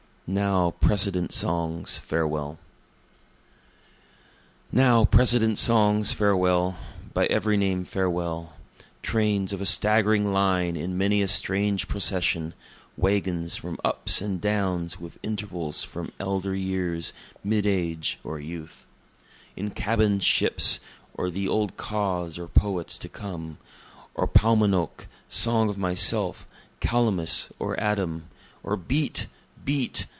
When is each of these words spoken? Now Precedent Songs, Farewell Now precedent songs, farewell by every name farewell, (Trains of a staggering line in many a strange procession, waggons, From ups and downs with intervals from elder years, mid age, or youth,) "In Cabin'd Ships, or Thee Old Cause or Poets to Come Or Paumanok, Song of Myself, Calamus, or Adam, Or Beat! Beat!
Now 0.33 0.71
Precedent 0.79 1.33
Songs, 1.33 1.97
Farewell 1.97 2.57
Now 4.71 5.03
precedent 5.03 5.57
songs, 5.59 6.13
farewell 6.13 6.77
by 7.13 7.25
every 7.25 7.57
name 7.57 7.83
farewell, 7.83 8.55
(Trains 9.01 9.51
of 9.51 9.59
a 9.59 9.65
staggering 9.65 10.31
line 10.31 10.77
in 10.77 10.97
many 10.97 11.21
a 11.21 11.27
strange 11.27 11.89
procession, 11.89 12.53
waggons, 12.95 13.57
From 13.57 13.77
ups 13.83 14.21
and 14.21 14.39
downs 14.39 14.97
with 14.97 15.19
intervals 15.21 15.83
from 15.83 16.13
elder 16.17 16.55
years, 16.55 17.11
mid 17.43 17.65
age, 17.65 18.17
or 18.23 18.39
youth,) 18.39 18.85
"In 19.57 19.69
Cabin'd 19.69 20.23
Ships, 20.23 20.79
or 21.13 21.29
Thee 21.29 21.49
Old 21.49 21.75
Cause 21.75 22.39
or 22.39 22.47
Poets 22.47 22.97
to 22.99 23.09
Come 23.09 23.57
Or 24.15 24.29
Paumanok, 24.29 25.07
Song 25.27 25.67
of 25.69 25.77
Myself, 25.77 26.47
Calamus, 26.79 27.49
or 27.59 27.77
Adam, 27.81 28.29
Or 28.63 28.77
Beat! 28.77 29.27
Beat! 29.65 30.05